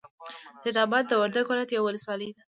[0.63, 2.37] سیدآباد د وردک ولایت یوه ولسوالۍ ده.